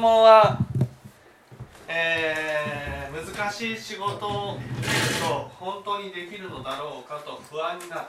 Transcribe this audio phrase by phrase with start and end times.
[0.00, 0.58] 問は、
[1.86, 4.58] えー、難しい仕事を
[5.58, 8.02] 本当にできるのだろうかと不安になる。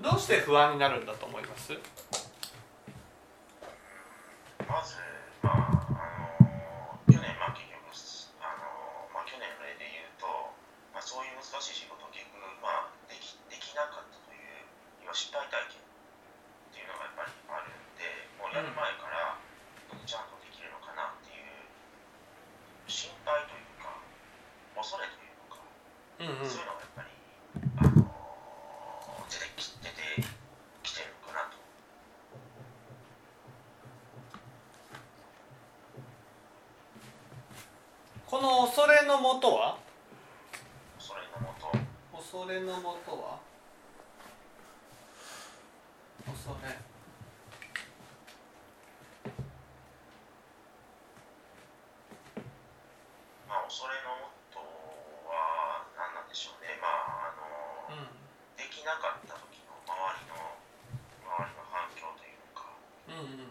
[0.00, 1.72] どうして不安になるんだと思います
[4.66, 4.96] まず、
[5.42, 5.90] まあ、あ
[6.40, 7.82] の去年、まあ、結局、
[8.40, 10.26] あのまあ、去年の例で言うと、
[10.94, 14.64] まあ、そういう難しい仕事を結局、まあ、できできなかったという、
[15.02, 18.06] 要は失敗体験っていうのがやっぱりあるんで、
[18.38, 19.36] もうやる前から、
[20.06, 21.48] ちゃんとできるのかなっていう、
[22.86, 23.92] 心配というか、
[24.76, 25.60] 恐れというのか、
[26.22, 27.10] うんうんそういうのがやっぱり、
[27.76, 28.04] あの
[29.28, 30.22] 出てき出て
[30.82, 31.56] きてるのかなと。
[38.26, 39.78] この恐れのもとは
[40.98, 41.72] それのもと、
[42.16, 43.38] 恐れのもとは
[46.26, 46.76] 恐れ
[53.48, 54.60] まあ、恐れのもと
[55.28, 58.12] は何なんでしょうね、まあ、あのうん
[58.56, 60.36] できなかった時の周りの
[61.24, 62.68] 周りの反響というのか、
[63.08, 63.48] うんうん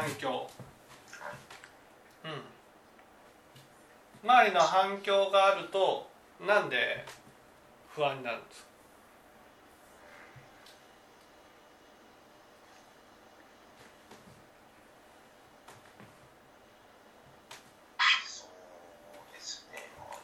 [0.00, 0.48] 反響。
[2.24, 2.30] うん。
[4.30, 6.08] 周りの反響があると
[6.46, 7.04] なんで
[7.88, 8.68] 不安になるんですか？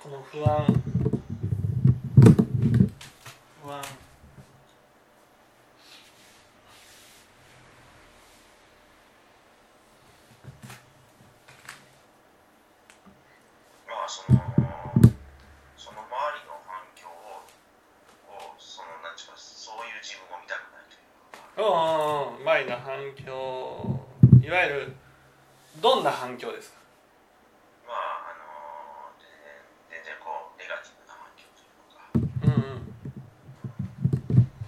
[0.05, 0.67] この不安
[3.65, 3.83] 不安
[13.87, 14.39] まあ、その、
[15.79, 17.47] その周りの反響を、
[18.29, 24.05] をその、なんちゅうか、そういう自分を見たくないというか、うんうんうん周りの反響
[24.47, 24.95] いわゆる
[25.81, 26.77] どんな反響ですか
[27.89, 27.97] まあ、
[28.29, 28.45] あの
[29.17, 32.21] 全然、全然こう、ネガティブな反響というのか、う
[32.53, 32.85] んうん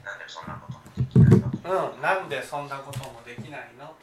[0.02, 3.86] なんでそんなこともできないのというか、うん、なんでそんなこともできないの？
[3.86, 3.94] と。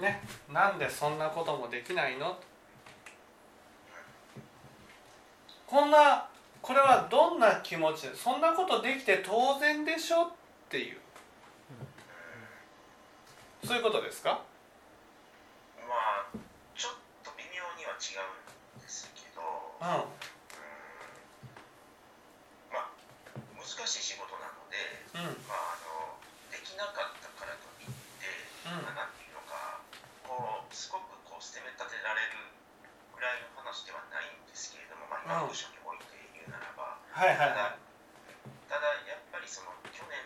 [0.00, 0.22] ね、
[0.52, 2.38] なんでそんなこともできないの？
[5.66, 6.28] こんな
[6.64, 8.08] これはどんな気持ち？
[8.08, 10.32] でそんなことできて当然でしょっ
[10.72, 11.04] ていう。
[13.60, 14.40] そういうことですか？
[15.76, 16.32] まあ、
[16.72, 20.08] ちょっと微妙には違うんですけど、うん。
[20.08, 20.08] うん。
[22.72, 22.88] まあ、
[23.60, 24.80] 難しい仕事なので、
[25.20, 25.36] うん。
[25.44, 26.16] まあ、あの
[26.48, 28.24] できなかったからといって、
[28.72, 28.88] うん。
[28.88, 29.84] まあなんていうのか
[30.24, 32.40] こうすごくこう責め立てられる
[33.12, 37.78] ぐらいの話ではないんですけれども、まあ、今の部署において言うならば、はいはいは
[38.66, 40.18] ただただやっぱりその去年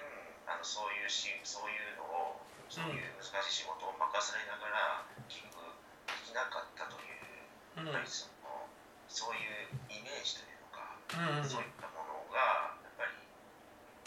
[0.49, 2.41] あのそういうしそういうのを
[2.73, 5.69] そういう難しい仕事を任されながら結局
[6.09, 7.93] できなかったという、いうん。
[7.93, 8.65] やっぱりその
[9.05, 13.13] そういうイメージというのか、うんそういったものがやっぱり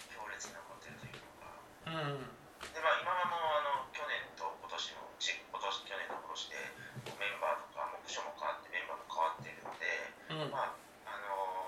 [0.09, 1.53] 強烈に残っているというのか。
[1.85, 2.33] うん
[2.65, 6.57] でまあ、今はもうあの去年と今年のち今年去年と今年で
[7.21, 9.85] メンバーとか目標も変わってメンバーも変わっているので、
[10.33, 10.73] うんまあ
[11.05, 11.61] あのー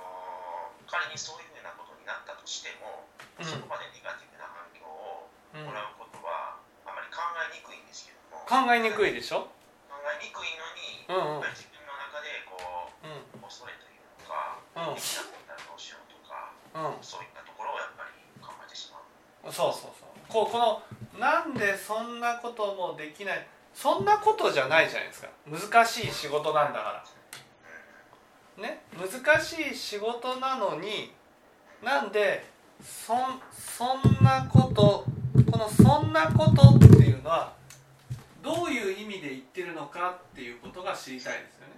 [0.94, 3.06] 仮にそういうふうなことになったとしても、
[3.38, 3.46] うん。
[3.46, 6.58] そこまでネガティブな反響をうんもらうことは
[6.90, 8.42] あまり考えにくいんですけども。
[8.50, 9.46] 考えにくいでしょ？
[9.86, 11.54] 考えにくいのに、うんうん。
[11.54, 13.46] 自分の中でこううん。
[13.46, 14.58] 恐れというのか、
[14.90, 14.98] うん。
[14.98, 17.06] できなかったらどうしようとか、うん。
[17.06, 19.54] そういったところをやっぱり考えてしまう。
[19.54, 20.18] そうそうそう。
[20.28, 20.82] こうこの
[21.22, 25.30] なんでそんなこともできないそんなことじゃないじゃないですか。
[25.46, 27.06] 難しい仕事なんだから
[28.58, 31.14] ね難しい仕事なのに
[31.84, 32.46] なんで
[32.82, 35.06] そんそんなこと
[35.52, 37.54] この「そんなこと」っていうのは
[38.42, 41.74] どういう意味で言ってるのかっていうことが知りたいですよね。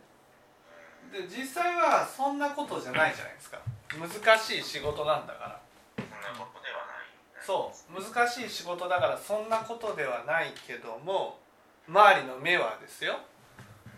[1.12, 3.60] で実際はそんなことじゃないじゃないですか。
[3.94, 5.62] 難しい仕事なんだから。
[5.98, 8.02] そんなことではないそう。
[8.02, 11.40] 難しい仕事だからそんなことではないけども
[11.88, 13.20] 周りの目はですよ。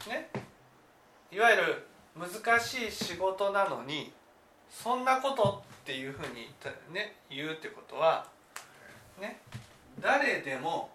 [0.08, 0.30] ね。
[1.32, 1.87] いわゆる
[2.18, 4.12] 難しい仕事なのに
[4.70, 6.50] そんなことっていうふうに
[6.92, 8.26] ね言うってことは
[9.22, 9.40] ね
[10.02, 10.90] 誰でも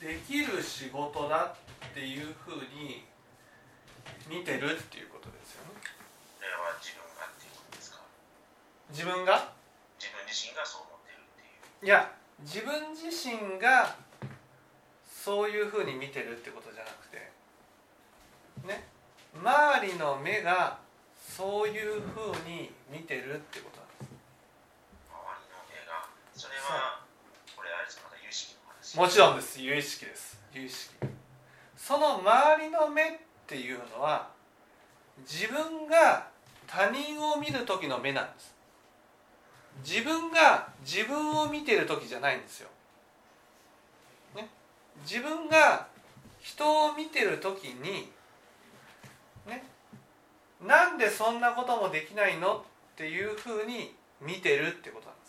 [0.00, 1.54] できる仕事だ
[1.90, 3.04] っていうふうに
[4.28, 5.80] 見てるっていうことですよね。
[6.80, 8.00] 自分がっていうことですか？
[8.90, 9.52] 自分が？
[10.00, 10.91] 自分自身がそう
[11.82, 13.96] いや自分自身が
[15.04, 17.16] そういうふうに見てるってことじゃなくて
[18.66, 18.86] ね
[19.34, 20.78] 周りの目が
[21.18, 24.10] そういうふうに見てるってことなんです。
[25.10, 27.00] 周りの目がそれは
[27.56, 28.96] これあれですか有識の話。
[28.98, 29.60] もちろんです。
[29.60, 30.38] 有意識です。
[30.52, 30.94] 有意識。
[31.76, 33.06] その周りの目っ
[33.46, 34.28] ていうのは
[35.20, 36.28] 自分が
[36.66, 38.54] 他人を見る時の目なんです
[39.84, 42.68] 自分が自分を見てる時じゃないんですよ、
[44.36, 44.48] ね、
[45.04, 45.88] 自分が
[46.40, 48.10] 人を見てる時に
[49.46, 49.64] ね。
[50.60, 52.62] なんでそんなこともできないのっ
[52.96, 55.26] ていうふうに見てるってことなんで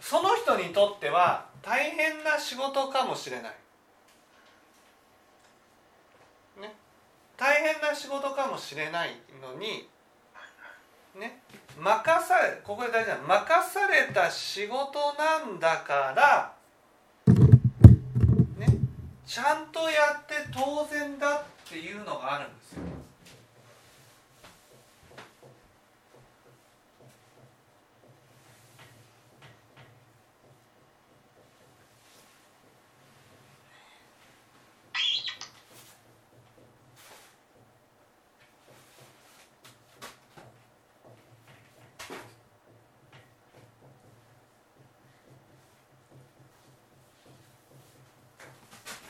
[0.00, 0.10] す。
[0.10, 3.54] その人にとっては大変な仕事かもしれない。
[6.60, 6.74] ね、
[7.38, 9.88] 大変な仕事かもしれないのに、
[11.14, 11.40] ね、
[11.78, 16.52] 任されここで大事な任された仕事なんだから、
[18.58, 18.66] ね、
[19.24, 22.82] ちゃんとやって当然だっていうのがあるんですよ。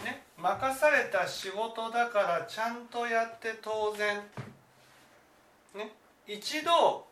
[0.04, 4.18] ね、任された仕事だからちゃんとやって当然、
[5.74, 5.92] ね、
[6.28, 7.06] 一度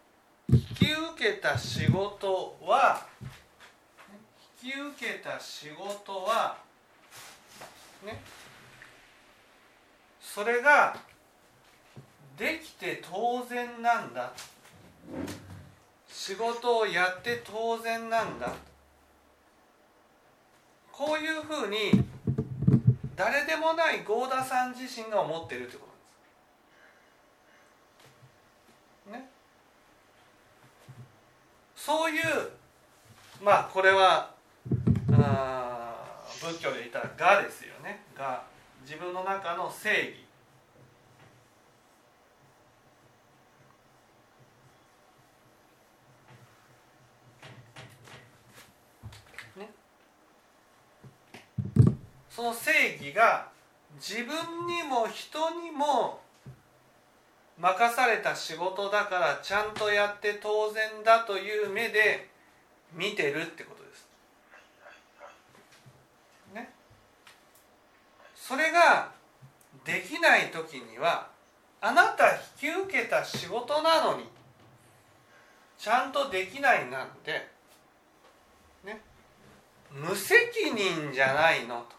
[0.49, 3.05] 引き受けた仕事は
[4.63, 6.57] 引き受けた仕事は
[8.05, 8.21] ね。
[10.21, 10.97] それが
[12.37, 14.33] できて当然なんだ。
[16.09, 18.55] 仕事をやって当然なんだ。
[20.93, 22.06] こういうふうに
[23.17, 25.87] 誰でもない合田さん自身が思ってるってこ
[29.07, 29.25] となんです。
[29.25, 29.31] ね。
[31.75, 32.51] そういう
[33.43, 34.35] まあこれは
[35.13, 35.95] あ
[36.41, 38.45] 仏教で言ったら「が」ですよね「が」
[38.85, 40.26] 自分の中の正義
[52.37, 53.49] その正義が
[53.95, 54.27] 自分
[54.67, 56.21] にも人にも
[57.59, 62.29] 任された仕事だからちゃんとやって当然だという目で
[62.93, 64.09] 見てるってことです。
[66.55, 66.71] ね。
[68.35, 69.13] それが
[69.87, 71.29] できない時には
[71.81, 74.25] あなた引き受けた仕事なのに
[75.79, 77.49] ちゃんとできないなんて
[78.85, 79.01] ね
[79.91, 80.37] 無責
[80.75, 81.96] 任じゃないのと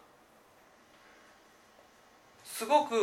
[2.57, 2.99] すごく冷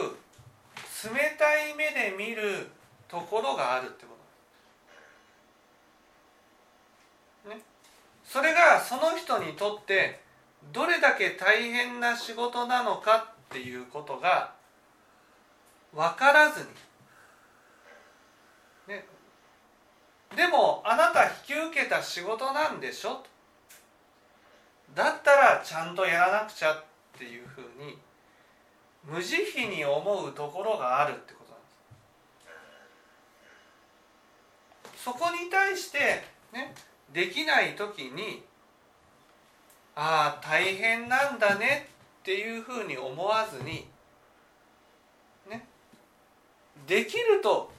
[1.39, 2.67] たい目で見る
[3.07, 4.17] ところがあるってこ
[7.45, 7.51] と。
[7.51, 7.63] ね。
[8.25, 10.19] それがその人にとって
[10.73, 14.55] どれだけ大変な仕事なのかっていうことが
[15.95, 16.67] 分からずに、
[18.89, 19.07] ね、
[20.35, 23.23] でもあなた引き受けた仕事なんでしょ
[24.97, 26.85] だったらちゃんとやらなくちゃっ
[27.17, 27.97] ていうふうに
[29.07, 31.61] 無慈悲に思うところがあるってことなん
[34.93, 35.05] です。
[35.05, 36.75] そこに対してね
[37.13, 38.43] できない時に
[39.95, 41.89] ああ大変なんだね
[42.21, 43.87] っていうふうに思わずに
[45.49, 45.67] ね
[46.87, 47.71] できると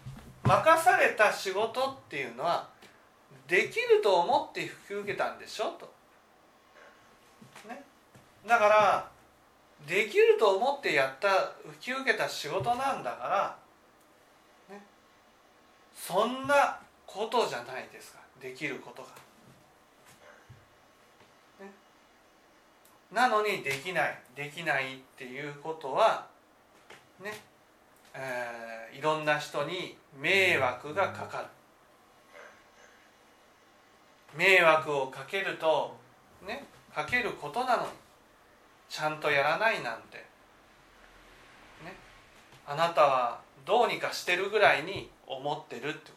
[0.44, 2.70] 任された仕事っていうのは
[3.48, 5.92] できると思って引き受けたんでしょと、
[7.68, 7.84] ね、
[8.48, 9.15] だから
[9.88, 13.58] できると思ってやった引き受けた仕事なんだか
[14.70, 14.82] ら、ね、
[15.96, 18.20] そんなことじゃないですか。
[18.42, 19.10] できることが。
[21.66, 21.72] ね、
[23.12, 24.20] なのにできない。
[24.36, 26.28] できないっていうことは
[27.22, 27.34] ね。
[28.14, 31.46] えーいろんな人に迷惑がかかる。
[34.38, 35.98] 迷惑をかけると
[36.48, 36.66] ね。
[36.94, 37.90] かけることなのに。
[38.90, 40.18] ちゃんとやらないなんて。
[40.18, 41.96] ね。
[42.66, 46.12] あなたはどうにかしてるぐらいに思ってるってことなんで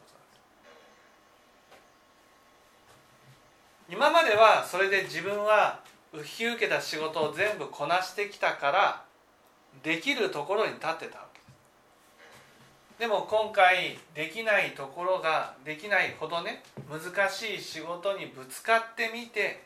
[3.87, 3.91] す。
[3.91, 5.81] 今まではそれで自分は
[6.15, 9.05] 引き受けた仕事を全部こなしてきたから
[9.83, 11.41] できるところに立ってたわけ。
[11.41, 11.47] で
[12.97, 19.63] すでも今回できないところができないほどね難しい仕事にぶつかってみて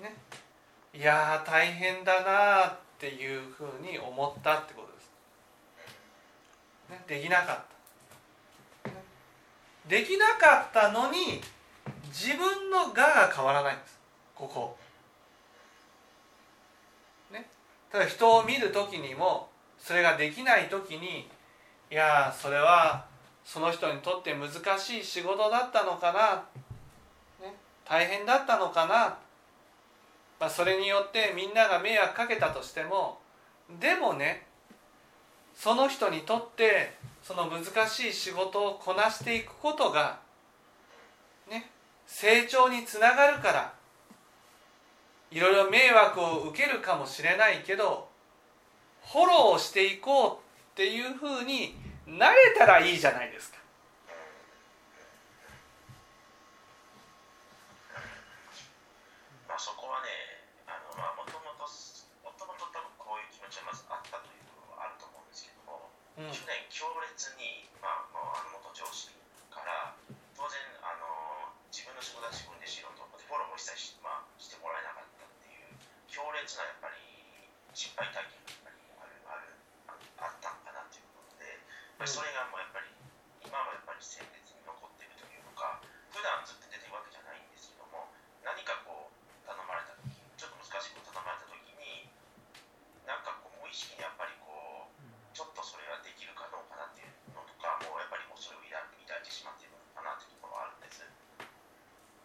[0.00, 0.14] ね。
[0.92, 5.10] いや大変だなーっていうふうに思ったってことです、
[6.90, 7.56] ね、できなかっ
[8.82, 8.90] た、
[9.88, 11.40] できなかったのに
[12.08, 13.98] 自分の我が変わらないんです。
[14.34, 14.76] ここ。
[17.32, 17.48] ね。
[17.92, 21.28] ただ人を見る時にもそれができない時に
[21.90, 23.06] いやそれは
[23.44, 26.44] その人にとって難しい仕事だったのかな、
[27.44, 27.54] ね、
[27.84, 29.16] 大変だったのかな、
[30.40, 33.18] まあ、それによってみんなが迷惑かけたとしても
[33.78, 34.46] でもね
[35.54, 40.18] その人にとってその難しい仕事をこなしていくことが
[41.48, 41.70] ね
[42.06, 43.72] 成長につながるから
[45.30, 48.08] いろいろ迷惑を受けるかもしれないけど
[49.12, 51.74] フォローしていこうっていうふうに
[52.06, 53.58] なれたらいいじゃないですか。
[59.48, 60.08] まあそこはね、
[60.66, 65.90] あのまあもともともともと多分こういう気持ちはまずあったというところはあると思うんですけども、
[66.20, 66.28] うん。
[66.28, 67.08] 去年強烈
[67.40, 69.08] にまあもうあの元上司
[69.48, 69.96] から
[70.36, 75.72] 当然あの自分の仕事は自分でしろとフォローも一切し,、まあ、してもらえなかったっていう
[76.12, 77.00] 強烈なやっぱり
[77.72, 79.48] 失敗体験がやっぱりある
[79.88, 82.90] あるああったのかなということで、やっぱりそれがもうやっぱり
[83.40, 85.80] 今もやっぱり鮮烈に残っているというのか
[86.12, 88.10] 普段ずっと出てるわけじゃないんですけども
[88.44, 89.14] 何かこう
[89.46, 92.10] 頼まれた時ちょっと難しいこと頼まれた時に
[93.06, 95.00] なんかこう無意識にやっぱりこう
[95.30, 101.06] ちょっとそれができるかどうかなっていうのとかもうやっぱりもうそれを抱い抱いてしまっているのかなというところはあるんです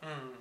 [0.03, 0.37] うん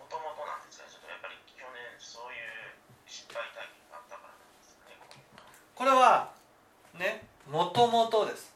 [0.00, 2.74] もともとなんですがちょっとやっぱり去年そういう
[3.06, 6.34] 失敗体験があったからなんですかねこういうのこれは
[6.98, 8.54] ねもともとです。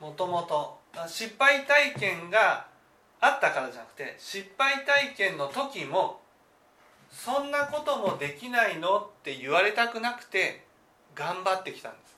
[0.00, 2.66] もともと失敗体験が
[3.20, 6.20] あったからじゃなくて失敗体験の時も
[7.10, 10.64] そんなこともできないのって言われたくなくて
[11.14, 12.16] 頑張ってきたんです。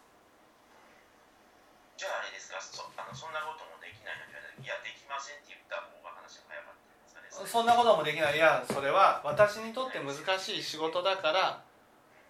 [1.99, 4.69] じゃああれですかそあのそんなこともできないのにい。
[4.71, 6.79] やできませんって言った方が話が早かっ
[7.11, 7.51] たんですかね。
[7.51, 8.37] そんなこともできない。
[8.37, 11.63] いやそれは私にとって難しい仕事だから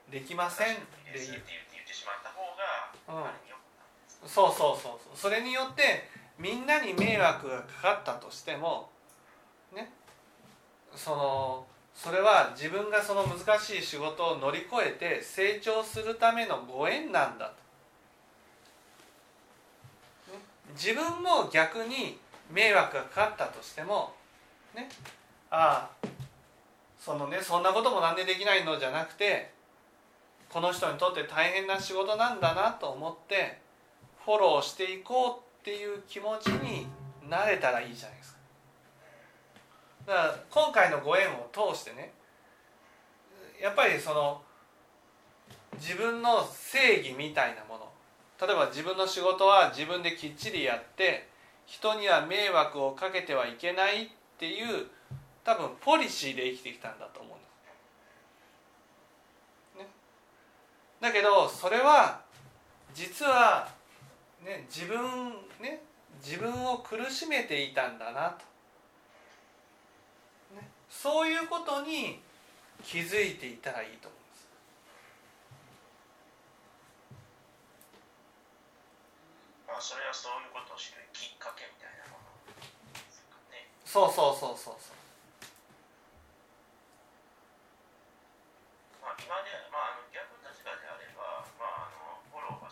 [0.09, 4.29] できませんって言って言ってしまった方が、うん。
[4.29, 5.17] そうそうそうそう。
[5.17, 6.09] それによって
[6.39, 8.91] みんなに迷惑がかかったとしても
[9.75, 9.91] ね。
[10.95, 17.53] そのそれは自分がその難しい仕事を乗り越えて成長するためのご縁なんだ
[20.27, 20.39] と、ね、
[20.75, 22.19] 自分も逆に
[22.51, 24.13] 迷惑がかかったとしても
[24.75, 24.89] ね。
[25.51, 26.07] ああ
[26.99, 29.53] そのねそんなこともなんでできないのじゃなくて
[30.57, 33.59] この人にとって大変な仕事なんだなと思って
[34.25, 36.87] フォローしていこうっていう気持ちに
[37.29, 38.39] なれたらいいじゃないですか。
[40.07, 42.11] だから今回のご縁を通してね
[43.61, 44.41] やっぱりその
[45.75, 47.91] 自分の正義みたいなもの
[48.41, 51.29] 例えば自分の仕事は自分できっちりやって
[51.67, 54.09] 人には迷惑をかけてはいけないっ
[54.39, 54.87] ていう
[55.45, 57.47] 多分ポリシーで生きてきたんだと思うんです。
[59.81, 59.87] ね、
[61.07, 62.21] だけどそれは
[62.93, 63.69] 実は、
[64.45, 64.99] ね、自分
[65.63, 65.81] ね
[66.21, 68.43] 自分を苦しめていたんだなと、
[70.57, 72.19] ね、そういうことに
[72.83, 74.49] 気づいていたらいいと思うんです。
[79.69, 82.27] まあそれはそういうことを知るきっかけみたいなもの
[83.55, 83.71] ね。
[83.85, 84.99] そうそうそうそうそう。
[89.05, 90.06] まあ今でまあ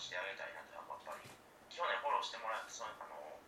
[0.05, 1.25] してあげたいなとはやっぱり
[1.73, 3.41] 去年フォローしてもらってそのあの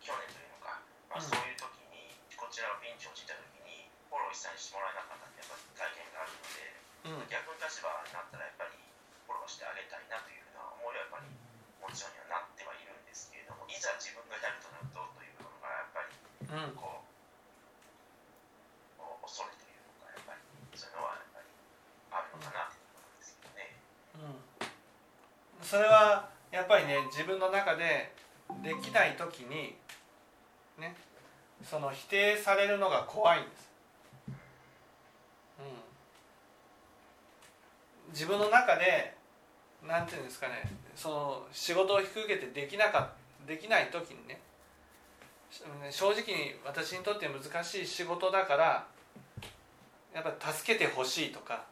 [0.00, 0.80] 去年というのか、
[1.12, 2.08] まあ、そういう時に
[2.40, 6.72] こちらをピンチを陥った時にフォロー一切してもらえなかったってやっぱり体験があるので、
[7.04, 8.80] うん、逆に立場になったらやっぱり
[9.28, 11.28] フォローしてあげたいなというような思いはやっぱり
[11.84, 16.16] もちろんにはなってはいるんですけれどもいざ自分がやるとなるとというのがやっぱり
[16.80, 16.99] こう、うん
[25.70, 28.12] それはやっぱりね自分の中で
[28.60, 29.76] できない時に
[30.80, 30.96] ね
[31.62, 33.70] その否定されるのが怖いんです、
[35.60, 35.62] う
[38.10, 39.14] ん、自分の中で
[39.86, 43.12] なんていうんですかねその仕事を引き受けてできなか
[43.46, 44.40] できない時にね
[45.92, 48.86] 正直に私にとって難しい仕事だから
[50.12, 51.62] やっぱ助けてほしいとか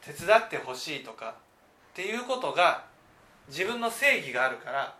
[0.00, 1.36] 手伝ってほしいとか
[1.92, 2.90] っていうことが
[3.48, 4.94] 自分の正義があるから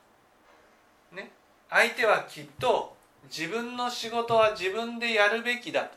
[1.12, 1.30] ね
[1.70, 5.90] 相手はきっと自分の仕事は自分でやるべきだと。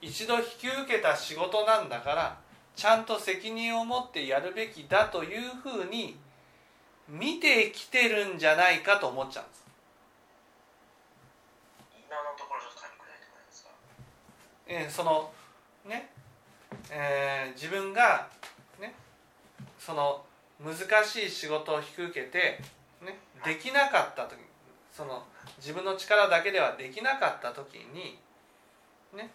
[0.00, 2.36] 一度引き受けた仕事なんだから
[2.74, 6.16] ちゃんと責任を持ってやるべきだというふうに
[7.08, 9.64] 見てきてるんじゃないかと思っちゃうんです。
[12.08, 13.70] 今のところちょっと噛み砕いてもらえますか？
[14.66, 15.30] えー、その
[15.88, 16.10] ね、
[16.90, 18.28] えー、自分が
[18.80, 18.94] ね
[19.78, 20.24] その
[20.64, 22.60] 難しい仕事を引き受けて、
[23.04, 24.38] ね、できなかった時
[24.92, 25.24] その
[25.58, 28.18] 自分の力だけではできなかった時に
[29.16, 29.30] ね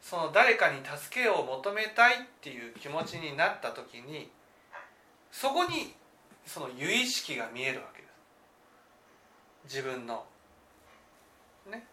[0.00, 4.30] その誰かに助けを求めたいっていう気持ちになった時に
[5.30, 5.94] そこに
[6.46, 8.08] その由意識が見えるわけで
[9.68, 9.76] す。
[9.76, 10.24] 自分の。
[11.70, 11.86] ね。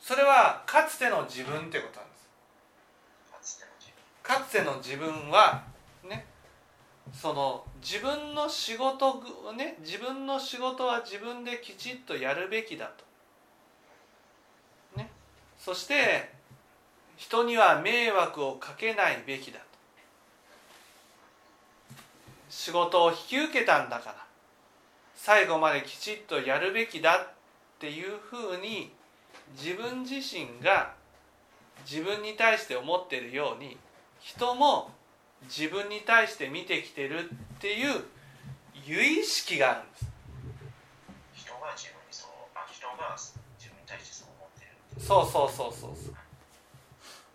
[0.00, 3.66] それはかつての自分ってことなんです。
[4.22, 5.64] かつての自分は
[6.08, 6.26] ね
[7.12, 9.22] その自分の仕事
[9.56, 12.90] ね自分の仕事は自分できちっとやるべきだ
[14.94, 14.98] と。
[14.98, 15.10] ね。
[15.58, 16.30] そして
[17.16, 19.64] 人には迷惑をかけないべきだと。
[22.48, 24.26] 仕事を引き受けたんだから
[25.14, 27.28] 最後まできちっとやるべきだっ
[27.78, 28.92] ていうふうに
[29.56, 30.94] 自分自身が
[31.88, 33.76] 自分に対して思っているように
[34.20, 34.90] 人も
[35.44, 38.04] 自分に対して見てきてるっていう
[38.84, 40.06] 由意識があるんです。
[41.34, 43.16] 人が自分にそうあ人が
[43.58, 46.14] 自分に対してそう思ってるそうそうそうそう。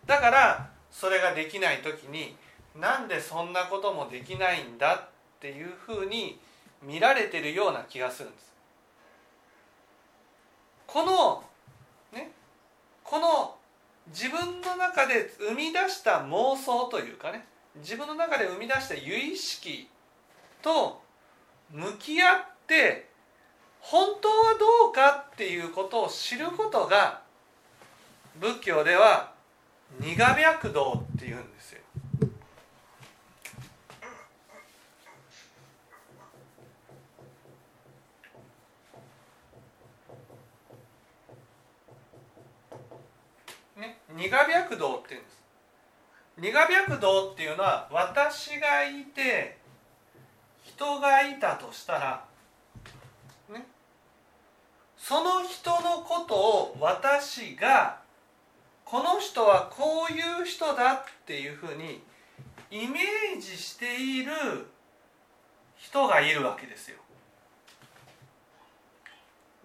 [0.06, 2.36] だからそれができない時に
[2.76, 6.40] なんでそんなこともできないんだっていうふうに
[6.82, 8.54] 見られてるような気がするんです。
[10.86, 11.44] この
[12.14, 12.32] ね
[13.04, 13.56] この
[14.08, 17.46] 自分の中で生み出した妄想というかね
[17.80, 19.90] 自分の中で生み出した由意識
[20.62, 21.02] と
[21.72, 22.36] 向き合っ
[22.66, 23.08] て
[23.80, 27.22] 本当はどうかっていうことを知ることが
[28.40, 29.32] 仏教では
[30.00, 31.82] 苦白道っていうんですよ。
[43.78, 45.27] ね、苦白道って
[46.38, 46.52] いうんです。
[46.52, 49.58] 苦白道っていうのは私がいて
[50.64, 52.24] 人がいたとしたら、
[53.52, 53.66] ね、
[54.98, 58.00] その人のことを私が
[58.86, 62.02] この人はこういう人だっていうふうに
[62.70, 64.32] イメージしている
[65.78, 66.98] 人がいるわけですよ。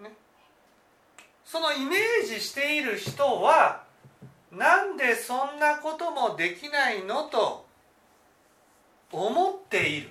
[0.00, 0.10] ね、
[1.44, 3.84] そのイメージしている人は
[4.52, 7.66] なんでそんなこともできないのと
[9.10, 10.10] 思っている。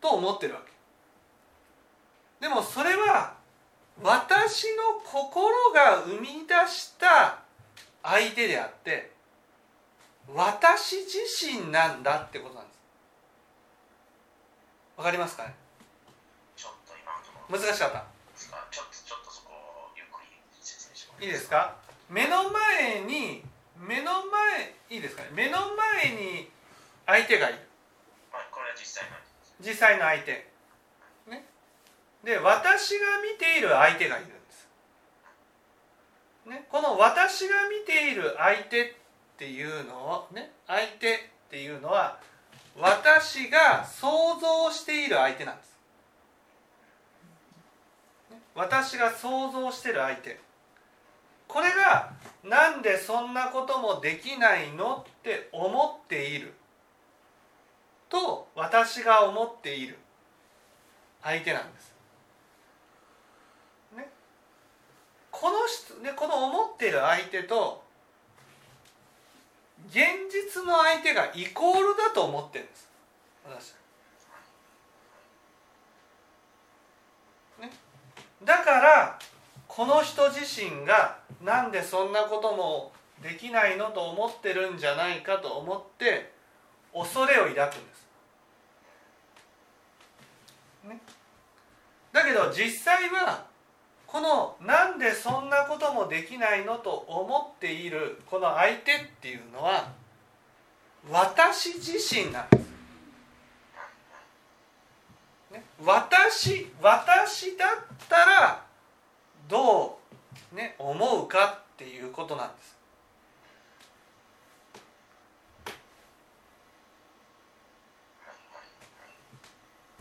[0.00, 0.72] と思ってるわけ。
[2.40, 3.34] でもそれは
[4.02, 7.38] 私の心が生み出した
[8.02, 9.12] 相手であって
[10.34, 11.18] 私自
[11.60, 12.78] 身なんだってことなんです。
[14.96, 15.54] わかりますかね？
[16.56, 16.92] ちょっと
[17.50, 18.04] 今難しかった。
[18.70, 19.50] ちょっとちょっとそこ
[19.96, 20.28] ゆっくり
[20.60, 21.82] 説明しますいいですか？
[22.08, 23.42] 目の前に
[23.78, 25.30] 目の前いいですかね？
[25.34, 25.58] 目の
[26.02, 26.48] 前に
[27.06, 27.58] 相手がいる、
[28.30, 29.16] はい、これは実際の
[29.60, 30.46] 実際の相手。
[31.28, 31.44] ね？
[32.22, 34.68] で私が見ている相手がいるんです、
[36.48, 38.92] ね、この私が見ている相手っ
[39.36, 40.50] ていうのをね？
[40.66, 41.18] 相手っ
[41.50, 42.18] ていうのは
[42.78, 45.74] 私が想像している相手なんです。
[48.54, 50.38] 私が想像している相手
[51.46, 56.54] これがなんでそんなこともできないのって思っている。
[58.08, 59.98] と私が思っている。
[61.22, 61.94] 相手なんです。
[63.96, 64.08] ね、
[65.30, 67.82] この人ねこの思っている相手と
[69.88, 72.88] 現実の相手がイコールだと思ってるんです。
[73.46, 73.74] 私。
[77.60, 77.70] ね、
[78.44, 79.18] だから
[79.74, 86.30] この人自身がなんでそんなこともできないのと思ってるんじゃないかと思って
[86.92, 88.06] 恐れを抱くんです。
[90.84, 91.00] ね、
[92.12, 93.46] だけど実際は
[94.06, 99.90] このなんでそんなこともできないのと思っているこの相手っていうのは
[101.10, 102.64] 私自身なんです。
[105.50, 107.68] ね、私私だっ
[108.08, 108.63] たら
[109.48, 109.98] ど
[110.52, 112.74] う、ね、思うかっていうことなんです。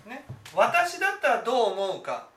[0.05, 2.27] ね、私だったらどう思うか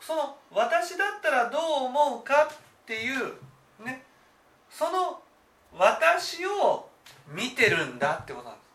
[0.00, 3.32] その私だったらどう思うかっていう
[3.82, 4.04] ね
[4.70, 5.20] その
[5.76, 6.88] 私を
[7.26, 8.66] 見てるんだってことなんです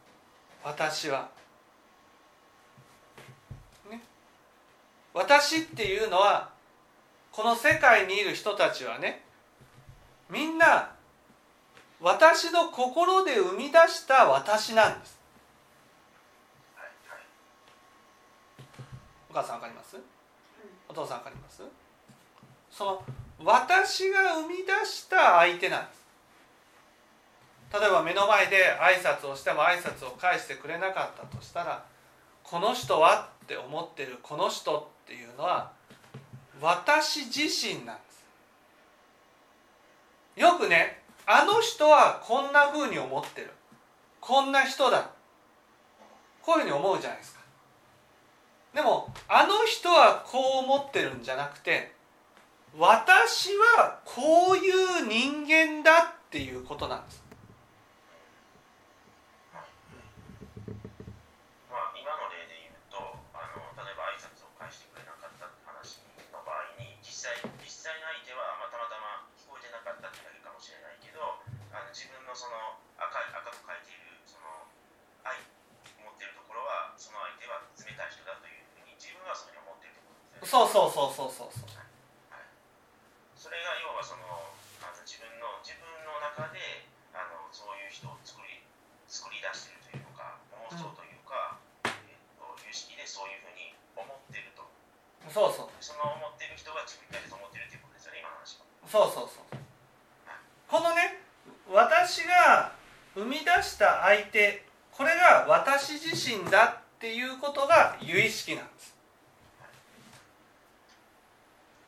[0.63, 1.29] 私は。
[3.89, 4.01] ね、
[5.13, 6.49] 私っていうのは
[7.31, 9.23] この世界にいる人たちはね
[10.29, 10.91] みんな
[11.99, 15.19] 私の心で生み出した私なんです。
[19.29, 19.97] お母さんわかります？
[20.89, 21.63] お父さん分かります？
[22.69, 23.03] その
[23.43, 26.01] 私が生み出した相手なんです。
[27.79, 31.85] 例えば目の前で挨拶をしても挨拶を返してくれなかったとしたら
[32.43, 35.71] この人はって思ってるこの人っていうのは
[36.61, 38.25] 私自身なんです。
[40.35, 43.51] よくねあの人はこんなふうに思ってる。
[44.19, 45.09] こんな人だ。
[46.41, 47.41] こういうふうに思うじゃないですか。
[48.73, 51.91] でもあの人はこう思ってるんじゃなくて
[52.79, 54.63] 私はこうい
[55.03, 57.19] う人間だっていうことなんです。
[61.67, 62.95] まあ、今の例で言うと
[63.35, 65.99] あの例えば挨拶を返してくれなかった話
[66.31, 71.43] の場合に実際実際の相手は、まあ、たまたま聞こえてなかったってだけかもしれないけど
[71.75, 74.47] あの自分のその赤赤く書いているその
[75.27, 75.43] 愛
[75.99, 78.61] 持っているところはその相手は冷たい人だという
[79.21, 81.79] 分はそういうふうに思ってるってことですねそうそうそうそうそうそう、
[82.27, 82.43] はい、
[83.39, 84.51] それが要はその
[84.83, 88.59] あの自分の自分の中であのそういう人を作り
[89.07, 91.55] 作り出してるというか妄想というか、
[91.87, 94.67] うん、えっと有識でそういうふうに思ってると。
[95.31, 95.79] そうそう。
[95.79, 98.67] その思ってる人が自分たちと思ってるっていうことですよね今の話は。
[98.91, 99.55] そうそうそう
[100.67, 101.23] このね
[101.71, 102.75] 私が
[103.15, 108.99] 生み出した相手これが私自身だっていうことが由意識なんです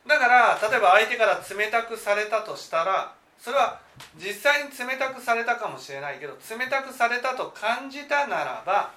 [0.06, 3.80] だから例えば相手から冷たくされたとしたらそれは
[4.16, 8.92] 実際に冷たくされたかもしれないけど冷たくされたと感じたならば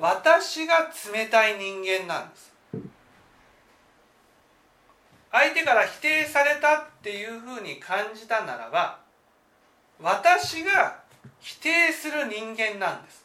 [0.00, 2.52] 私が冷たい人間なんです。
[5.30, 8.98] 相手から否定されたっていうふうに感じたならば
[10.00, 11.00] 私が
[11.40, 13.24] 否定する人間なんです。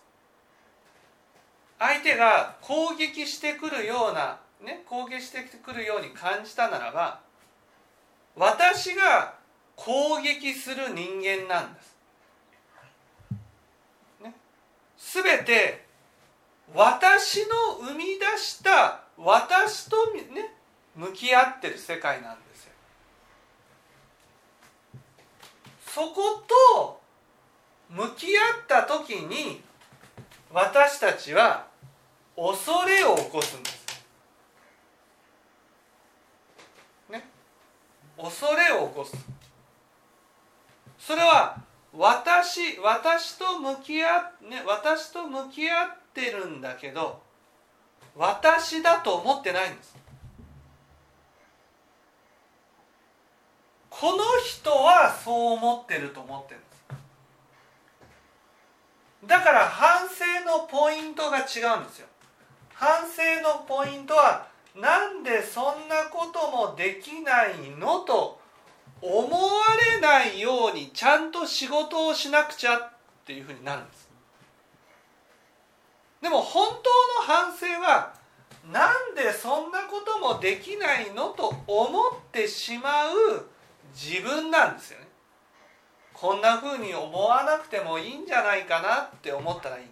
[1.78, 7.22] 相手が攻撃してくるようなね、攻撃してくるように感じたならば
[8.36, 9.36] 私が
[9.76, 11.96] 攻撃する人間なんです。
[14.22, 14.36] ね、
[14.98, 15.86] 全て
[16.74, 20.54] 私の生み出した私と、ね、
[20.96, 22.74] 向き合ってる世界なんですよ。
[25.88, 26.44] そこ
[26.76, 27.02] と
[27.90, 29.62] 向き合った時に
[30.52, 31.68] 私たちは
[32.36, 33.79] 恐れを起こすんです。
[38.22, 39.16] 恐れを起こす。
[40.98, 41.58] それは
[41.94, 47.22] 私私と向き合ね私と向き合ってるんだけど
[48.16, 49.96] 私だと思ってないんです。
[53.90, 56.70] この人はそう思ってると思ってるんです。
[59.28, 61.42] だから反省のポイントが違
[61.78, 62.08] うんですよ。
[62.74, 68.40] 反省のポイントはなんでそんなこともできないのと
[69.02, 72.92] 思われないようにちゃんと仕事をしなくちゃっ
[73.26, 74.10] ていうふうになるんです。
[76.22, 78.14] でも本当の反省は
[78.72, 83.46] なんでそんなこともできないのと思ってしまう
[83.94, 85.08] 自分なんですよね。
[86.14, 89.86] こんなふうに思わなくてもいいんじゃないかなって思ったらいい。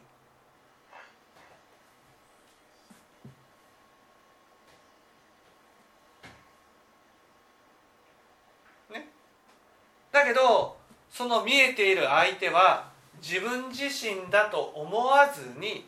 [10.27, 10.75] けど
[11.09, 15.87] その見えている相手は自分自身だと思わずに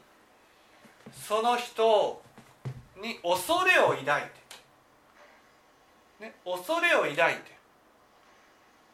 [1.13, 2.21] その人
[3.01, 4.11] に恐れを抱いて、
[6.25, 7.23] ね、恐れを抱いて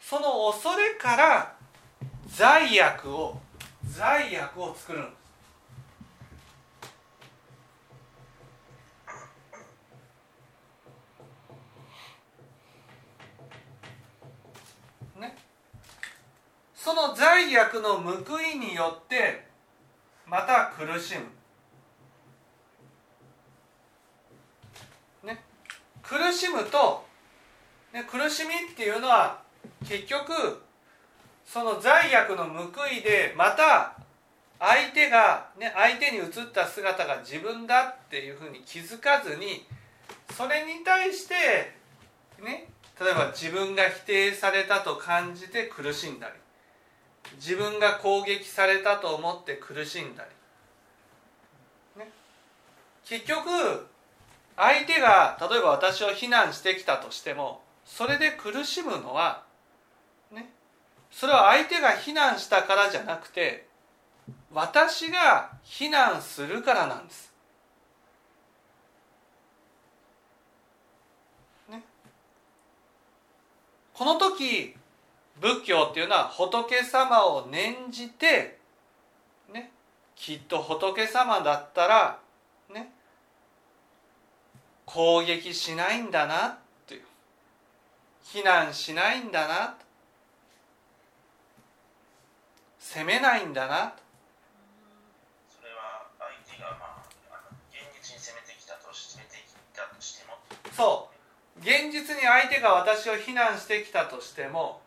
[0.02, 1.54] その恐れから
[2.28, 3.40] 罪悪を
[3.88, 5.25] 罪悪を作るんです。
[16.86, 19.48] その罪悪の報いによって
[20.28, 21.16] また苦し
[25.24, 25.42] む、ね、
[26.04, 27.04] 苦しむと、
[27.92, 29.42] ね、苦しみっていうのは
[29.84, 30.62] 結局
[31.44, 33.98] その罪悪の報いでまた
[34.60, 39.66] 相手が、ね、相手に映った姿が自分だっていうふうに気づかずに
[40.38, 41.34] それに対して
[42.44, 42.68] ね
[43.02, 46.45] 例えば自分が否定されたと感じて苦しんだり。
[47.36, 50.26] 自分が攻撃されたと思って苦しんだ
[51.96, 52.12] り、ね、
[53.06, 53.88] 結局
[54.58, 59.44] 相手が例えば私を非難してきたとしてもそれで苦しむのは
[60.32, 60.50] ね。
[61.12, 63.68] それは相手が非難したからじゃなくて
[64.54, 67.36] 私が非難するからなんです。
[73.94, 74.76] この時
[75.40, 78.58] 仏教っていうのは仏様を念じて
[79.54, 79.72] ね
[80.16, 82.20] きっと仏様だったら
[82.74, 82.92] ね
[84.86, 87.02] 攻撃しないんだなっていう。
[88.24, 89.76] 非難しないんだな。
[92.80, 93.94] 責めないんだな。
[100.68, 101.10] とそ
[101.58, 101.60] う。
[101.60, 104.82] 現実に相手が私を非難してきたとしても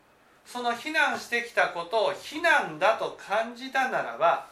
[0.50, 4.46] その非難してきたことを非難だと感じたならば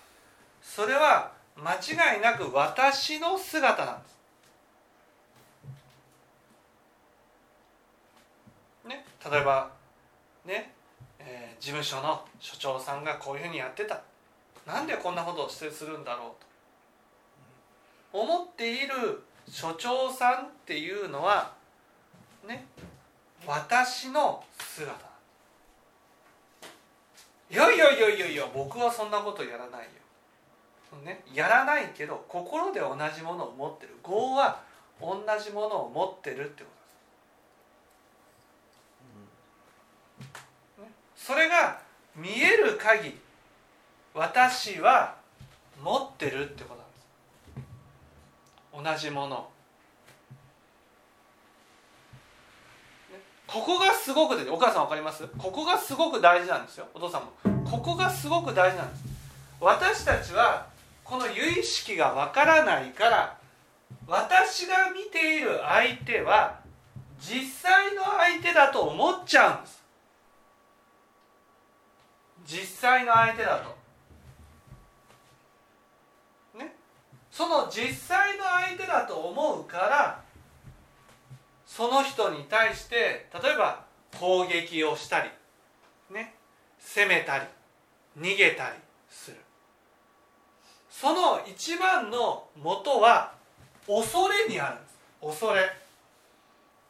[0.61, 4.17] それは間違いなく私の姿なんです。
[8.89, 9.71] ね、例えば
[10.45, 10.75] ね、
[11.19, 14.03] えー、事務所の所長さんがこういうふうにやってた。
[14.67, 16.37] なんでこんなことをしてするんだろ
[18.13, 18.21] うと。
[18.21, 21.55] 思っている所長さんっていうのは
[22.47, 22.67] ね
[23.47, 25.06] 私の姿。
[27.51, 29.89] いやいやいやいやいや僕はそんなことやらないよ、
[31.05, 33.95] ね、やらないけど心で同じものを持ってる。
[34.05, 34.61] 業は
[35.01, 36.71] 同じものを持ってるってこ
[40.77, 41.81] とです、それが
[42.15, 43.19] 見える限り
[44.15, 45.17] 私は
[45.83, 46.81] 持ってるってこと
[48.81, 49.05] なんです。
[49.05, 49.49] 同じもの
[53.47, 55.27] ここがすごくでお母さん分かります？
[55.39, 56.87] ここがすごく大事なんですよ。
[56.95, 57.33] お父さんも。
[57.65, 59.05] ここがすごく大事なんです。
[59.61, 60.67] 私たちは
[61.05, 63.39] この由意識が分からないから
[64.07, 66.59] 私が見ている相手は
[67.21, 69.83] 実際の相手だと思っちゃうんです。
[72.45, 73.77] 実際の相手だと。
[76.59, 76.75] ね？
[77.31, 80.26] その実際の相手だと思うから
[81.66, 83.85] その人に対して例えば
[84.18, 85.29] 攻撃をしたり
[86.11, 86.35] ね
[86.79, 87.44] 攻めたり
[88.18, 88.76] 逃げたり
[89.11, 89.37] する。
[90.88, 93.33] その一番の元は
[93.87, 94.96] 恐れにあるんです。
[95.40, 95.61] 恐れ。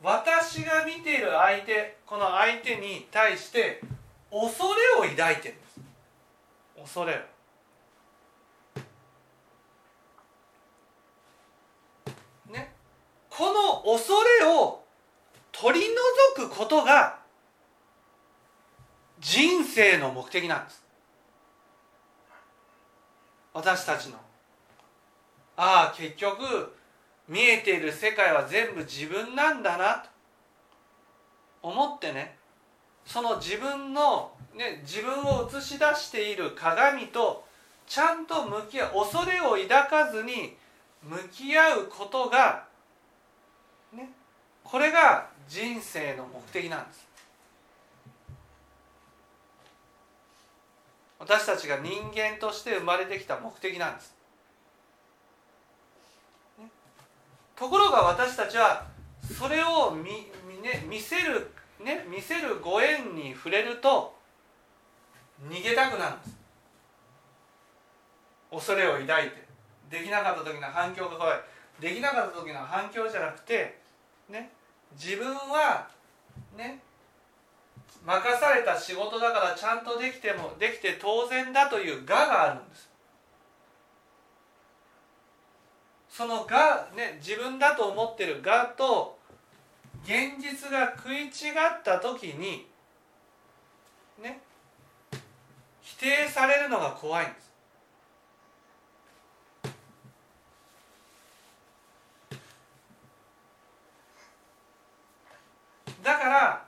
[0.02, 3.80] 私が見ている相手この相手に対して
[4.30, 4.64] 恐
[5.00, 5.80] れを抱いてるんです。
[6.80, 7.35] 恐れを。
[13.36, 14.82] この恐れを
[15.52, 15.86] 取り
[16.38, 17.18] 除くことが
[19.20, 20.82] 人生の目的なんです。
[23.52, 24.16] 私たちの。
[25.58, 26.74] ああ結局
[27.28, 30.08] 見えている世界は全部自分なんだなと
[31.62, 32.38] 思ってね。
[33.04, 37.44] その自分の、ね、自分を映し出している鏡と
[37.86, 40.56] ちゃんと向き合う恐れを抱かずに
[41.02, 42.65] 向き合うことが、
[44.70, 47.06] これが人生の目的なんです。
[51.18, 54.14] 私たちが人間として生まれてきた目的なんです、
[56.58, 56.66] ね、
[57.56, 58.86] ところが私たちは
[59.36, 60.10] それを見,、
[60.62, 61.50] ね、見せる、
[61.82, 64.14] ね、見せるご縁に触れると
[65.48, 66.36] 逃げたくなるんです。
[68.50, 69.46] 恐れを抱いて
[69.90, 71.40] できなかった時の反響が怖い。
[71.80, 73.80] できなかった時の反響じゃなくて
[74.28, 74.50] ね
[74.92, 75.88] 自分は
[76.56, 76.80] ね
[78.04, 82.88] 任された仕事だからちゃんとできてもできて当然だという我があるんです。
[86.08, 89.18] その我、ね、自分だと思ってる我と
[90.04, 92.66] 現実が食い違った時に
[94.22, 94.40] ね
[95.82, 97.45] 否定されるのが怖いんです。
[106.06, 106.64] だから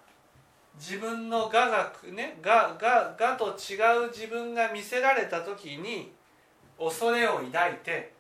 [0.77, 6.11] 自分の我がね我我我と違う自分が見せられた時に
[6.77, 8.13] 恐れを抱いて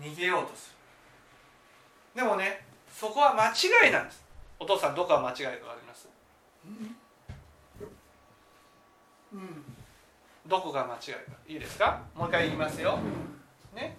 [0.00, 0.76] 逃げようとす
[2.14, 2.22] る。
[2.22, 4.22] でもねそこは間違いなんです。
[4.60, 6.08] お父さんどこが間違いか分かります？
[9.32, 9.64] うん。
[10.46, 11.20] どこが間違いか。
[11.48, 12.00] いいですか？
[12.14, 13.00] もう一回言いますよ。
[13.74, 13.96] ね？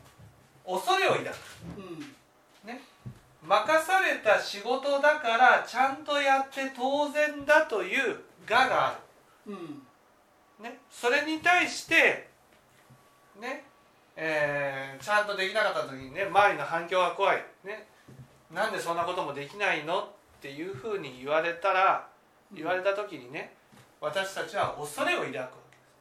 [0.66, 1.36] 恐れを抱く。
[1.78, 2.16] うん
[3.50, 9.00] 任された仕事だからちゃんとやって当然だという我があ
[9.48, 9.56] うん。
[10.60, 12.30] る、ね、それに対して
[13.42, 13.66] ね
[14.16, 17.88] えーちゃんとできなかった時にね周りの反響が怖い、ね、
[18.54, 20.08] なんでそんなこともできないのっ
[20.42, 22.08] ていうふうに言われたら
[22.54, 23.56] 言われた時にね
[24.00, 25.48] 私たちは恐れを抱くわ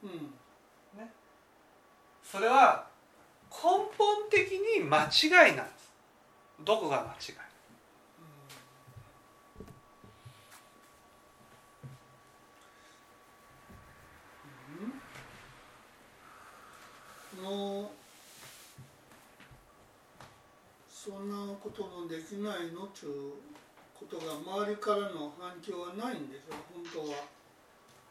[0.02, 0.06] け。
[0.06, 0.32] うん。
[2.30, 2.84] それは
[3.50, 3.56] 根
[3.96, 5.77] 本的に間違いなんです
[6.64, 7.38] どこが間違い？
[17.42, 17.90] の
[20.90, 23.32] そんなこともできないのっていう
[23.94, 27.24] ことが周りからの反響はないんでしょ本当は。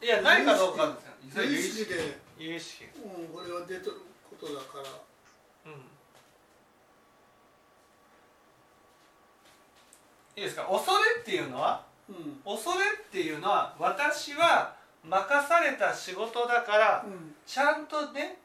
[0.02, 1.44] いやないかどうかですよ。
[1.44, 2.84] 無意識で、有意識。
[2.96, 3.92] うん、これは出てる
[4.28, 4.84] ことだから。
[5.72, 5.97] うん
[10.38, 10.62] いいですか？
[10.70, 11.82] 恐れっていうのは？
[12.08, 12.40] うん。
[12.44, 14.72] 恐れっていうのは私は
[15.04, 17.34] 任された仕事だからうん。
[17.44, 18.38] ちゃんとね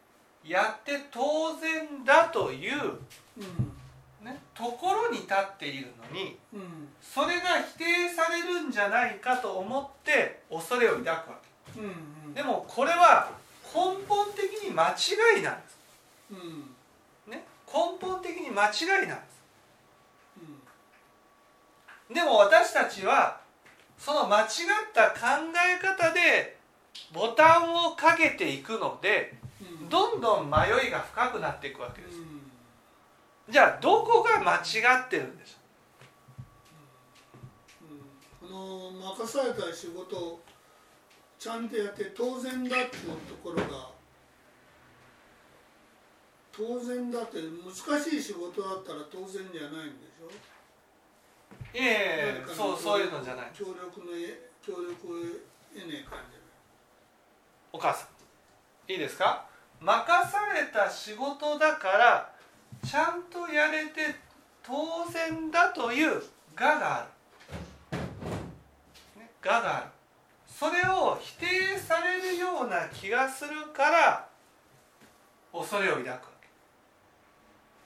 [0.43, 2.73] やって当然だという、
[3.37, 4.25] うん。
[4.25, 6.87] ね、ところに立っているのにうん。
[6.99, 11.23] それが否定されるんじゃないかと思って恐れを抱くわ
[11.77, 13.29] うんけでもこれは
[13.71, 15.77] 根本的に間違いなんです、
[16.31, 17.31] うん。
[17.31, 19.27] ね、根本的に間違いなんです。
[19.27, 19.32] うん
[22.13, 23.39] でも私たちは
[23.97, 24.47] その間違っ
[24.93, 25.17] た考
[25.55, 26.57] え方で
[27.11, 29.89] ボタンをかけていくのでうん。
[29.89, 32.17] どんどん迷いが深くなっていくわけです。
[32.17, 32.51] うん。
[33.49, 34.59] じゃあどこが間違
[35.05, 38.49] ってるんでしょうん。
[38.49, 40.39] この任された仕事を
[41.39, 43.89] ちゃんとやって当然だっていうところが
[46.55, 50.29] 当然だって難しい仕事だったら当然じゃないんでしょ？
[51.73, 53.51] えいえそうそういうのじゃない。
[53.53, 54.89] 協力のえ協力を
[55.73, 56.37] 得ねえ感じ
[57.71, 58.05] お母さ
[58.87, 59.45] んいいですか？
[59.81, 62.33] 任された仕事だから
[62.85, 64.15] ちゃんとやれて
[64.61, 66.21] 当然だという
[66.55, 67.07] 我があ
[67.91, 67.99] る、
[69.19, 69.85] ね、我がある。
[70.47, 74.29] それを否定されるような気がするから
[75.51, 76.19] 恐れを抱くわ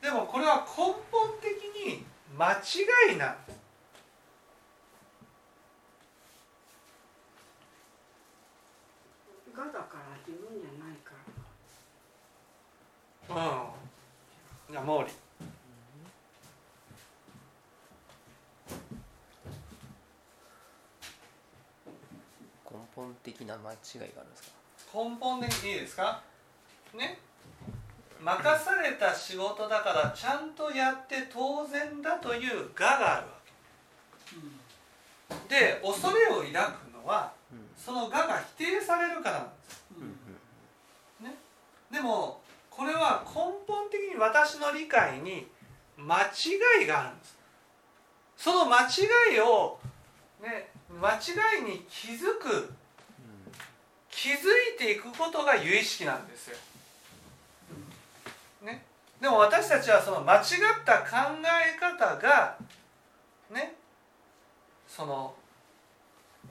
[0.01, 0.07] け。
[0.07, 0.93] でもこれは根本
[1.41, 1.51] 的
[1.87, 3.25] に間違いな
[9.55, 11.13] がだから自分じゃないか
[13.29, 13.35] ら。
[13.35, 13.37] う
[14.69, 14.71] ん。
[14.71, 15.11] じゃあ毛利。
[22.69, 24.49] 根本的な間違いがあるんですか？
[24.93, 26.21] 根本的にいいですか？
[26.93, 27.19] ね
[28.21, 33.33] 任された仕事だからちゃんとやって当然だという我があるわ
[35.49, 35.55] け。
[35.55, 36.53] で恐れを抱く
[36.93, 37.67] のはうん。
[37.77, 39.85] その我が否定されるからなんです。
[39.97, 40.03] うん。
[40.03, 40.13] うん
[41.91, 43.33] でもこれは根
[43.65, 45.47] 本的に私の理解に
[45.97, 47.37] 間違いがあるんです。
[48.37, 49.79] その間違いを
[50.41, 50.69] ね
[51.01, 52.71] 間違いに気づく
[54.11, 54.33] 気づ
[54.75, 56.57] いていくことが有意識なんですよ。
[59.19, 60.43] ね、でも私たちはその間違っ
[60.85, 61.07] た考
[61.41, 62.57] え方が
[63.53, 63.75] ね
[64.87, 65.33] その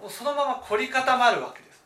[0.09, 1.77] そのまま凝り固まるわけです。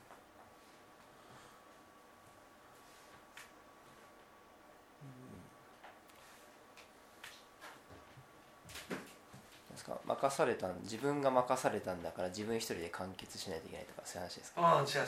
[9.71, 9.99] ですか？
[10.07, 14.61] 任されたん自分が任されたんだから自分一人で完結しないといけないとかそういう話ですか？
[14.61, 15.07] うん、違う違う違う。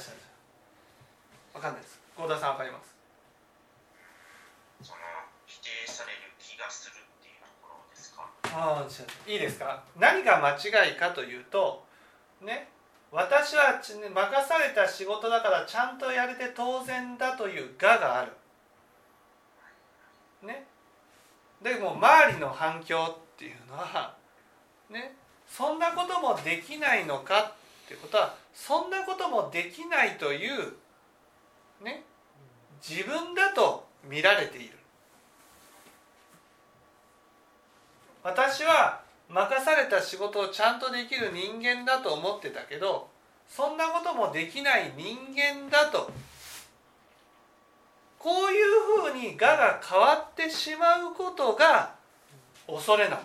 [1.54, 2.00] わかんないです。
[2.16, 2.94] 幸田さんわかります？
[4.82, 4.98] その
[5.46, 9.82] 否定される気がするっていうところですかああ、違ういいですか？
[9.98, 11.84] 何が間違いかというと、
[12.40, 12.68] ね、
[13.10, 18.32] 私は任された仕事だからちゃんとやれて当然だという我がある。
[20.46, 20.66] ね？
[21.62, 24.14] でも周りの反響っていうのは、
[24.90, 25.14] ね、
[25.46, 30.72] そんなこともできないのかってことは、そんなこともできないという、
[31.84, 32.02] ね、
[32.86, 34.76] 自分だと見られている。
[38.22, 43.08] 私は任された仕事をちゃんとできる人間だと思ってたけど
[43.48, 46.10] そんなこともできない人間だと
[48.18, 51.94] こういうふうに我が変わってしまうことが
[52.66, 53.18] 恐れなん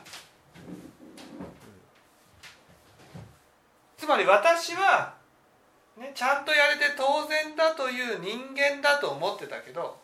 [3.98, 5.14] つまり私は、
[5.98, 9.98] ね、ちゃんとやれて当然だという人間だと思ってたけど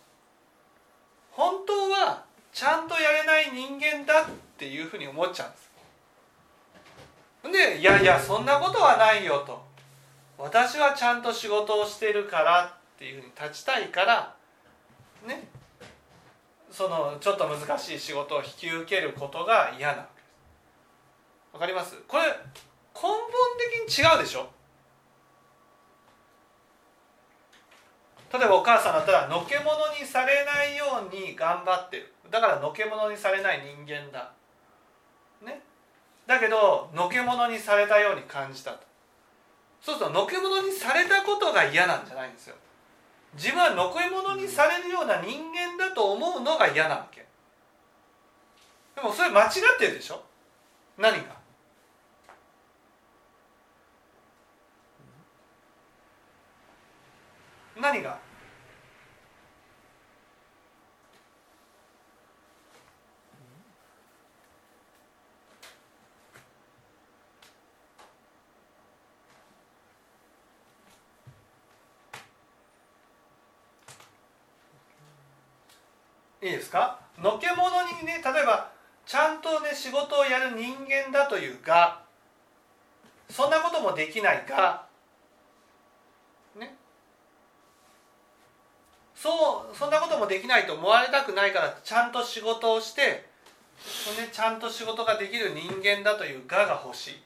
[1.31, 4.25] 本当はちゃんとやれない人間だっ
[4.57, 5.51] ていうふうに思っちゃうん
[7.51, 7.69] です。
[7.75, 9.61] でいやいやそんなことはないよと。
[10.37, 14.35] 私はちゃんと仕事をしてるからっていうふうに立ちたいから
[15.27, 15.47] ね。
[16.71, 20.23] そのちょっと難しい仕事を引き受けることが嫌なわけです。
[21.53, 21.97] わかります？
[22.07, 22.29] これ根
[23.01, 23.19] 本
[23.87, 24.47] 的に違うでしょ？
[28.31, 32.13] 例えばお母さんだったらのけ者にされないように頑張ってる。
[32.31, 34.31] だからのけ者にされない人間だ。
[35.41, 35.61] ね。
[36.25, 38.79] だけどのけ者にされたように感じたと。
[39.81, 42.55] そうするとのけ者にされたことが嫌なんじゃないんですよ。
[43.35, 47.25] 自分はのけ者にされるような人間だと思うのが嫌なわけ。
[48.95, 50.23] でもそれ間違ってるでしょ？
[50.97, 51.35] 何か。
[57.75, 58.17] 何が？
[76.43, 76.99] いいですか？
[77.17, 78.69] のけ者にね例えば
[79.05, 82.01] ちゃんとね仕事をやる人間だというが
[83.29, 84.83] そんなこともできないが
[86.59, 86.75] ね。
[89.15, 93.25] そうそんなこともできないと思われたくないからちゃんと仕事をして、ね、
[94.29, 97.23] ちゃんと仕事ができる人間だという我が欲しい。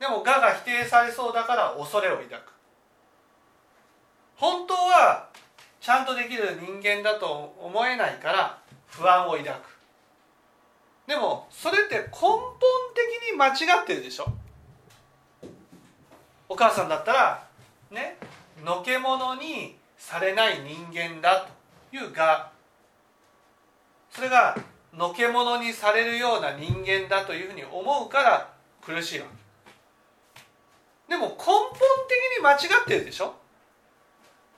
[0.00, 2.52] でも我が否定されそうだから恐れを抱く。
[4.36, 5.28] 本当は
[5.86, 8.58] ちゃんとできる人間だと思えないから
[8.88, 9.48] 不安を抱く。
[11.06, 12.40] でもそれって根本
[12.92, 14.26] 的に間違ってるでしょ？
[16.48, 17.46] お母さんだったら
[17.92, 18.16] ね
[18.64, 21.46] のけ者にされない人間だ
[21.92, 22.50] というが
[24.10, 24.56] それが
[24.92, 28.52] のけ者にされるような人間だというふうに思うから
[28.84, 29.26] 苦しいわ
[31.06, 31.12] け。
[31.14, 31.70] でも根本
[32.08, 33.36] 的に間違ってるでしょ？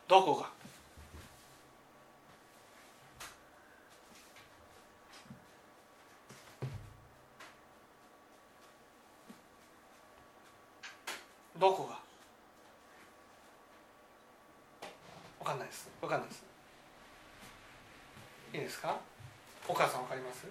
[0.09, 0.57] どこが？
[11.59, 11.99] どこが？
[15.41, 15.91] わかんないです。
[16.01, 16.45] わかんないです。
[18.55, 18.97] いいですか？
[19.69, 20.47] お母さんわかります？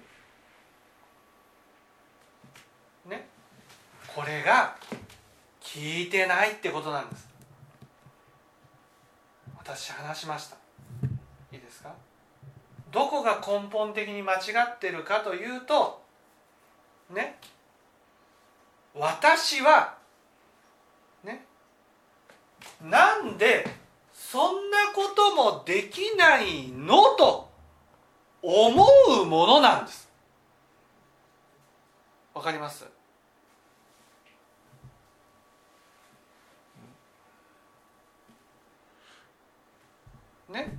[3.08, 3.28] ね？
[4.08, 4.76] これが
[5.62, 7.28] 聞いてないってことなんです。
[9.58, 10.56] 私話しました。
[11.52, 11.94] いいですか？
[12.92, 14.38] どこが根本的に間違
[14.76, 16.02] ってるかというと
[17.10, 17.38] ね？
[18.96, 19.97] 私は
[22.82, 23.68] なんで
[24.14, 27.50] そんなこともできないのと
[28.42, 28.88] 思
[29.22, 30.08] うものなんです。
[32.34, 32.86] わかります？
[40.50, 40.78] ね？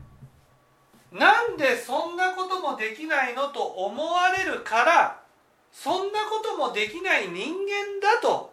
[1.10, 5.20] なんでそんなこともできないのと思われるから
[5.72, 8.52] そんなこともできない人間だと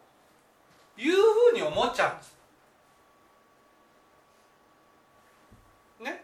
[0.98, 2.36] いうふうに思っちゃうんです。
[6.02, 6.24] ね。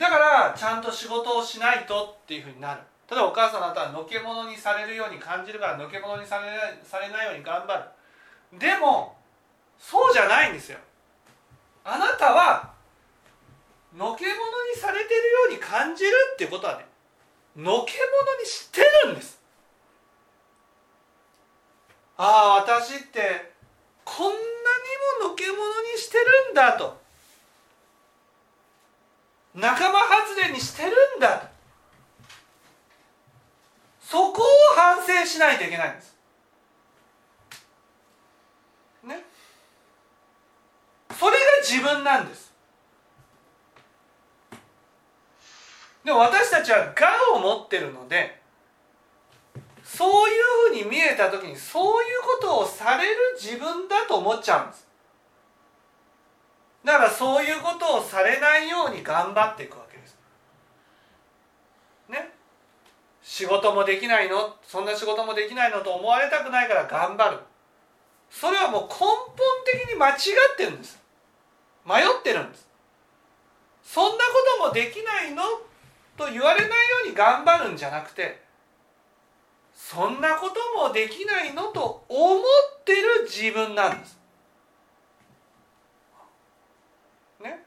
[0.00, 2.80] だからちゃんと仕事をしないとっていうふうになる。
[3.10, 8.58] 例えばお母さんだったらのけ者にされるように感じるからのけ者にされないされないように頑張る。
[8.58, 9.18] でも
[9.78, 10.78] そうじゃないんですよ。
[11.84, 12.72] あなたは
[13.94, 14.34] のけ者
[14.74, 16.86] にされてるように感じるってことはね
[17.54, 19.38] のけ者にしてるんです。
[22.16, 23.52] ああ私って
[24.04, 24.40] こんなに
[25.24, 25.58] ものけ者
[25.92, 26.99] にしてるんだと
[29.54, 31.50] 仲間外れにしてるんだ。
[34.00, 34.44] そこを
[34.76, 36.16] 反省しないといけないんです。
[39.04, 39.24] ね。
[41.18, 42.52] それが自分なんです。
[46.04, 48.40] でも私たちは我を持ってるので
[49.84, 54.89] そういうふうに見えた時にそういうことをされる自分だと思っちゃうんです。
[56.84, 60.16] だからそういうことをされないように頑張っていくわけです。
[62.08, 62.32] ね？
[63.22, 64.56] 仕事もできないの？
[64.62, 67.38] そんな仕事もできないのと思われたくないから頑張る。
[68.30, 70.16] それはもう根本的に間違っ
[70.56, 70.98] てるんです。
[71.84, 72.66] 迷ってるんです。
[73.82, 74.18] そんなこ
[74.58, 75.42] ともできないの
[76.16, 76.74] と言われないよ
[77.06, 78.40] うに頑張るんじゃなくて
[79.74, 84.20] そんなこともできないのと思ってる自分なんです。
[87.42, 87.64] ね。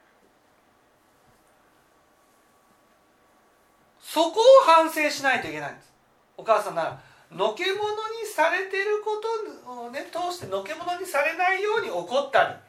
[4.13, 5.91] そこを反省しないといけないんです。
[6.37, 6.99] お母さんなら
[7.31, 9.19] のけ者にされてるこ
[9.65, 12.61] とをね通してのけ者にされないように怒った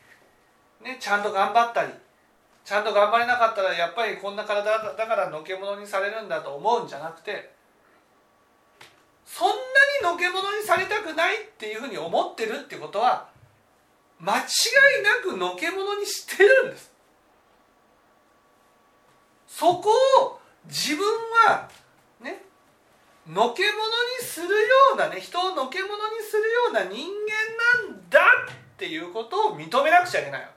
[0.80, 1.92] り、ね、ちゃんと頑張ったり
[2.64, 4.64] ちゃんと頑張れなかったらやっぱりこんな体
[4.96, 7.52] だからのけ者にされるんだと思うんじゃなくて
[9.26, 13.28] そんなにのけ者にされたくないっていうふうに思ってるってことは
[14.18, 14.44] 間違い
[15.02, 16.90] なくのけ者にしてるんです
[19.46, 19.90] そこ
[20.22, 21.04] を自分
[21.46, 21.68] は
[22.20, 22.42] ね
[23.26, 23.78] のけ者
[24.20, 24.52] にするよ
[24.94, 30.48] うなね人をのけ者にするような人間なんだっていうことを認めなくちゃいけないわ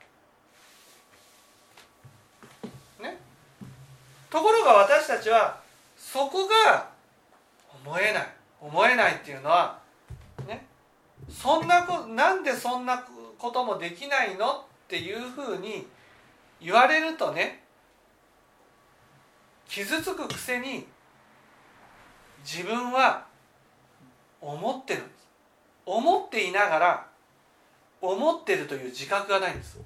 [3.00, 3.04] け。
[3.04, 3.18] ね、
[4.30, 5.62] ところが私たちは
[5.96, 6.90] そこが
[7.86, 8.28] 思えない。
[8.60, 9.80] 思えないっていうのは
[10.48, 10.66] ね。
[11.30, 13.04] そんなこなんでそんな
[13.38, 15.86] こともできないのっていうふうに
[16.62, 17.64] 言われるとね
[19.68, 20.88] 傷つくくせに
[22.44, 23.26] 自分は
[24.40, 25.02] 思ってる。
[25.02, 25.28] んです
[25.86, 27.08] 思っていながら
[28.02, 29.80] 思ってるという自覚がないんです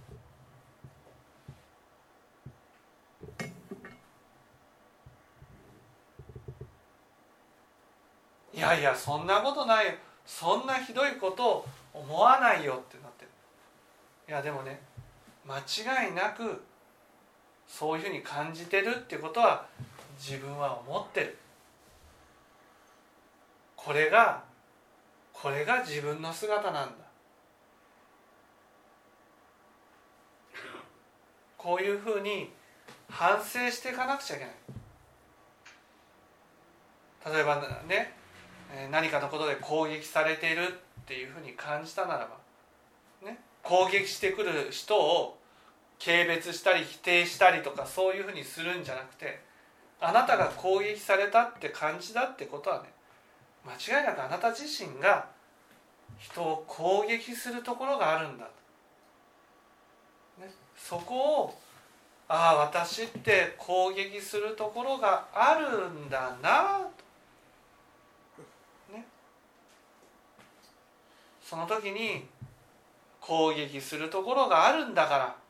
[8.54, 9.94] いやいやそんなことないよ。
[10.26, 13.32] そんなひどいことを思わないよってなってる。
[14.30, 14.80] いやでもね
[15.48, 16.62] 間違いなく
[17.72, 19.65] そういうふうに感じてるってことは
[20.19, 21.38] 自分は思ってる。
[23.78, 24.43] これが
[25.32, 26.95] これが自分の姿なんだ。
[31.57, 32.51] こういうふうに
[33.09, 34.55] 反省していかなくちゃいけない。
[37.34, 38.13] 例えばね
[38.91, 40.65] 何かのことで攻撃されているっ
[41.05, 42.38] ていうふうに感じたならば、
[43.26, 45.38] ね、攻撃してくる人を
[46.04, 49.39] 軽蔑したり否定したりとかそういうふうにするんじゃなくて
[49.99, 52.89] あなたが攻撃されたって感じだってことはね
[53.64, 55.28] 間違いなくあなた自身が
[56.18, 58.45] 人を攻撃するところがあるんだ
[60.39, 61.60] と、ね、そこを
[62.28, 66.80] ああ私って攻撃するところがあるんだな
[68.89, 69.06] と、ね、
[71.43, 72.26] その時に
[73.20, 75.41] 攻撃するところがあるんだから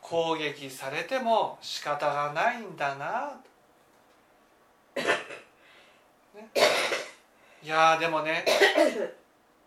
[0.00, 3.32] 攻撃されても仕方がないんだな、
[4.96, 5.04] ね、
[7.62, 8.44] いやでもね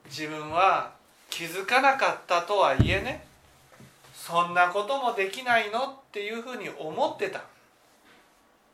[0.06, 0.92] 自分は
[1.30, 3.26] 気づかなかったとはいえね
[4.14, 7.42] そんなこともできないのっていうふうに思ってた。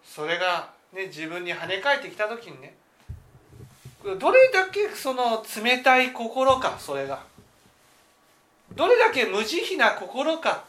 [0.03, 2.76] それが、ね、自分に跳ね返ってきた時にね
[4.03, 7.24] どれだけその冷たい心かそれが。
[8.76, 10.64] どれだけ無慈悲な心か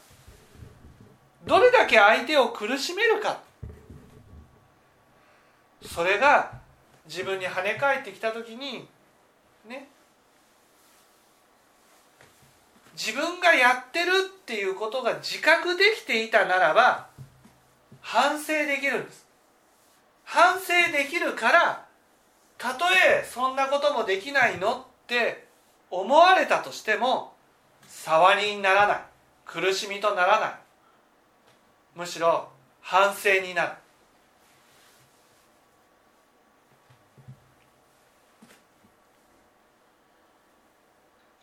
[1.45, 3.41] どれだけ相手を苦しめるか。
[5.82, 6.53] それが
[7.07, 8.86] 自分に跳ね返ってきた時に
[9.66, 9.88] ね。
[12.95, 14.11] 自分がやってる
[14.43, 17.07] っていうことが自覚できていたならば
[18.03, 19.26] 反省できるんです。
[20.24, 21.86] 反省できるから
[22.59, 25.47] たとえそんなこともできないのって
[25.91, 27.32] 思われたとしても
[27.88, 29.01] 触りにならない。
[29.47, 30.59] 苦しみとならない。
[31.95, 32.49] むしろ
[32.80, 33.72] 反省になる。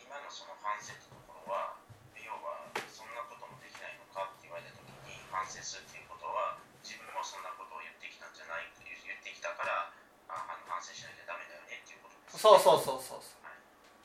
[0.02, 1.78] 今のその反省ってところは
[2.18, 9.93] 要はそんなこともできないのかって言われた時に反省するっていうことは自分もそんなことを言ってきたんじゃないって言ってきたから
[10.32, 13.45] ああの反省しなきゃダメだよねっていうことです、そうそうそうそうそう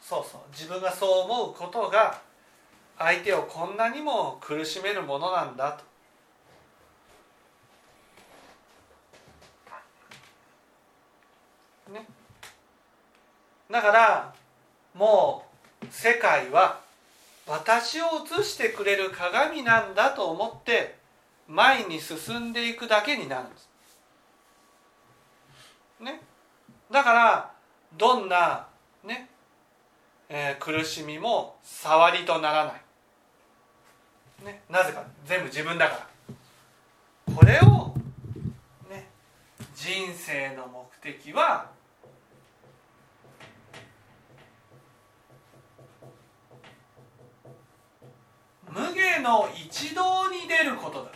[0.02, 0.52] そうそう。
[0.52, 2.20] 自分がそう思うことが
[2.98, 5.84] 相手をこんなにも苦しめるものなんだと
[13.72, 14.34] だから
[14.94, 15.46] も
[15.82, 16.78] う世界は
[17.48, 18.04] 私を
[18.38, 20.96] 映してくれる鏡なんだと思って
[21.48, 23.68] 前に進んでいくだけになるんです。
[26.00, 26.20] ね、
[26.90, 27.50] だから
[27.96, 28.66] どんな、
[29.04, 29.28] ね
[30.28, 36.06] えー苦しみも触りとならない、ね、なぜか全部自分だか
[37.28, 37.34] ら。
[37.34, 37.94] これを、
[38.90, 39.08] ね、
[39.74, 41.70] 人生の目的は
[49.22, 51.10] の一道に出ることだ。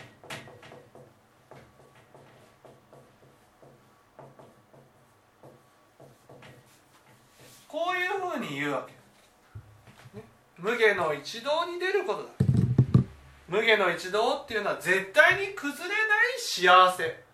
[7.69, 10.25] こういうふうに言うわけ、ね、
[10.57, 12.29] 無下の一道に出ることだ。
[13.49, 17.25] 無下の一道っていうのは絶対に崩れない幸せ。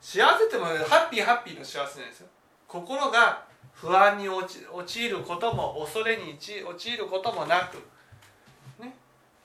[0.00, 2.28] 幸せってもハッピーハッピーの幸せなんですよ。
[2.68, 7.78] 心が不安に陥ることも恐れに陥ることもなく、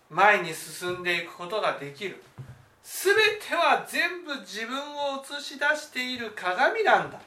[0.09, 2.23] 前に進んでいくことができる。
[2.83, 7.19] 全ては全部自分を映し出している鏡なんだ。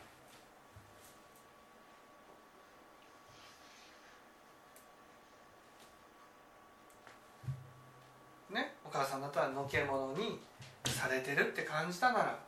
[8.50, 10.38] ねお母さんだったらのけ者に
[10.86, 12.38] されてるって感じたなら。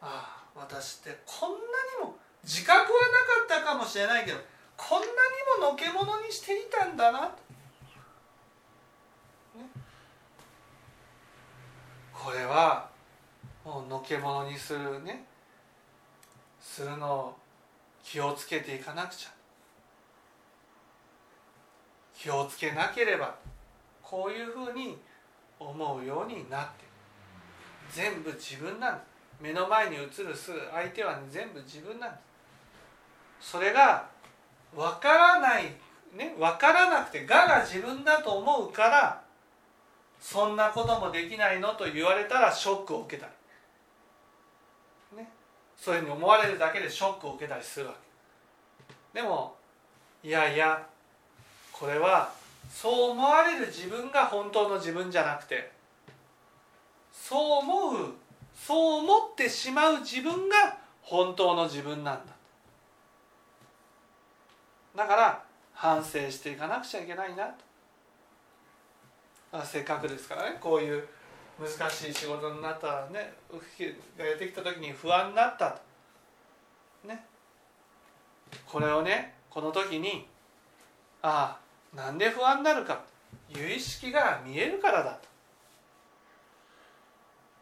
[0.00, 1.60] ああ私ってこんなに
[2.04, 2.90] も自覚はなか
[3.60, 4.38] ったかもしれないけど
[4.76, 5.10] こんなに
[5.60, 7.28] ものけ者にしていたんだな。
[7.28, 7.51] と、
[12.22, 12.88] これは
[13.64, 15.24] もうのけ者にするね
[16.60, 17.36] するのを
[18.04, 19.30] 気をつけていかなくちゃ。
[22.16, 23.34] 気をつけなければ
[24.00, 24.96] こういうふうに
[25.58, 26.84] 思うようになって。
[27.90, 29.02] 全部自分なんだ。
[29.40, 32.18] 目の前に映るす相手は、全部自分なんだ。
[33.40, 34.08] それが
[34.74, 35.64] 分からない
[36.16, 39.21] ね分からなくて我が自分だと思うから
[40.22, 43.28] そんなこともできないのと言われたらショックを受けた
[45.12, 45.28] り、ね、
[45.76, 47.94] そういうふうに思われるだけでショックを受けたりするわ
[49.12, 49.20] け。
[49.20, 49.56] でも
[50.22, 50.86] いやいや
[51.72, 52.32] これは
[52.70, 55.72] そう思われる自分が本当の自分じゃなくて
[57.12, 58.14] そう思う
[58.54, 62.32] そう思ってしまう自分が本当の自分なんだ。
[64.94, 65.42] だから
[65.74, 67.46] 反省していかなくちゃいけないな。
[67.46, 67.71] と
[69.64, 70.56] せっかくですからね。
[70.60, 71.06] こういう
[71.60, 73.34] 難しい仕事になったらね
[74.18, 75.70] がやってきた時に不安になった
[77.02, 77.08] と。
[77.08, 77.26] ね。
[78.66, 80.26] これをねこの時に
[81.20, 81.58] あ
[81.94, 83.02] あなんで不安になるか。
[83.48, 85.18] 有意識が見えるからだ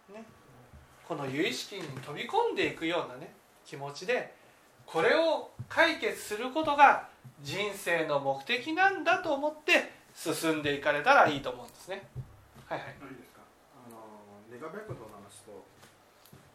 [0.08, 0.24] と、ね、
[1.06, 3.32] この有意識に飛び込んでいくようなね
[3.64, 4.34] 気持ちで
[4.86, 7.08] これを解決することが
[7.42, 12.04] 人生の目的なんだと思って進んでいかれたらいいと思うんですね。
[12.68, 13.00] はいはい。
[13.08, 13.40] いいですか？
[13.72, 13.96] あの
[14.52, 15.64] ネガベクドの話と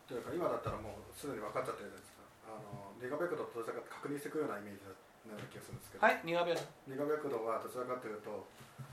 [0.06, 2.22] というか今だったらもうすでに分かっちゃったじゃないですか。
[2.46, 4.86] あのネガベクドとどちらか確認していくようなイメージ
[5.26, 6.06] な気がするんですけど。
[6.06, 6.22] はい。
[6.22, 6.94] ネガベクド。
[6.94, 8.46] ネガベクドはどちらかというと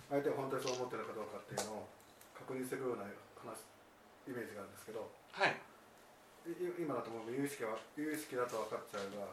[0.08, 1.92] 相手が本当にそう思ってるかどうかっていうのを
[2.32, 3.04] 確認していくような
[3.36, 3.60] 話
[4.24, 5.04] イメージがあるんですけど。
[5.36, 5.52] はい。
[6.48, 9.28] 今だともう有意識は有意識だと分かっちゃえば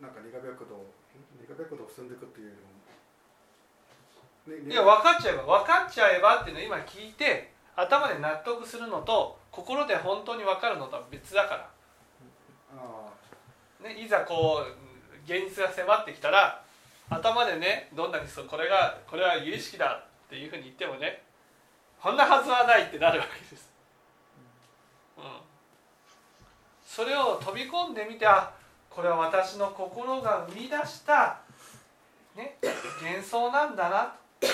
[0.00, 0.86] なんか苦白道
[1.42, 2.77] 苦白道を進んでいくっていうよりも、ね、
[4.48, 11.68] いや分かっちゃえば分かっちゃえばっていうのを今聞いて頭で納得するのと心で本当に分かるのとは別だか
[13.82, 16.62] ら、ね、いざこう現実が迫ってきたら
[17.10, 21.22] 頭でねどんなにそうこれがこれは有意識だっていうふうに言ってもね
[22.00, 23.68] こんなはずはないってなるわけです。
[25.18, 25.24] うん、
[26.86, 28.52] それを飛び込んでみてあ
[28.88, 31.40] これは私の心が生み出した、
[32.36, 32.56] ね、
[33.02, 34.14] 幻想なんだな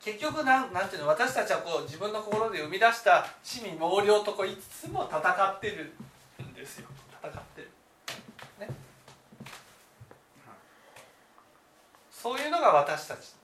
[0.00, 5.92] 結局なんなんていうの私たちはこう自分の心で生み出した地味猛量とこういつつも戦ってる
[6.42, 6.88] んですよ。
[7.22, 7.70] 戦ってる、
[8.60, 8.68] ね、
[12.10, 13.34] そういうのが私たち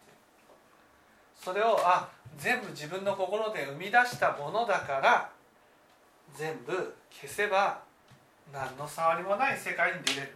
[1.34, 2.08] それをあ
[2.38, 5.30] 全部自分の心で生み出したものだから
[6.34, 7.82] 全部消せば
[8.52, 10.34] 何の触りもない世界に出れる。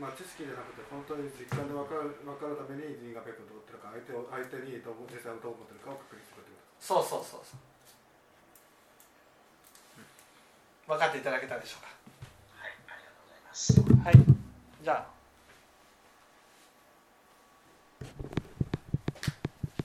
[0.00, 7.60] まあ、知識じゃなくて本当に実感で分かる分かるために人がベクトルってるか相手を相手にどう実際どう思ってるかを確認するってことそうそうそうそう
[10.88, 11.92] 分かっていただけたでしょうか
[12.56, 14.16] はいありがとうございますはい
[14.82, 15.21] じゃあ